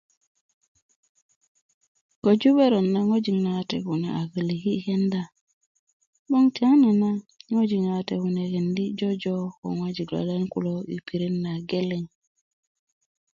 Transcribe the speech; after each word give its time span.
köju 2.23 2.49
'beron 2.55 2.87
na 2.93 2.99
ŋojik 3.09 3.37
nawate 3.43 3.77
kune 3.85 4.09
a 4.19 4.21
kölöki 4.31 4.69
yi 4.75 4.79
kenda 4.85 5.21
'boŋ 6.27 6.45
tiyanana 6.55 7.09
ŋojik 7.51 7.81
nawate 7.85 8.15
kune 8.23 8.43
kendi 8.53 8.83
jojo 8.99 9.35
ko 9.59 9.67
ŋojik 9.77 10.07
luwaliyan 10.11 10.45
kulo 10.53 10.73
yi 10.89 10.97
pirit 11.07 11.33
nageleŋ 11.43 12.03